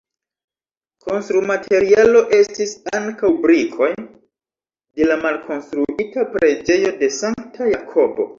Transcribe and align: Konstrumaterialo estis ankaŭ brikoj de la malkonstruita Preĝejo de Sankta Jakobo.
Konstrumaterialo 1.09 2.23
estis 2.37 2.73
ankaŭ 3.01 3.31
brikoj 3.43 3.91
de 3.99 5.11
la 5.11 5.19
malkonstruita 5.27 6.27
Preĝejo 6.35 6.97
de 7.05 7.13
Sankta 7.21 7.71
Jakobo. 7.77 8.29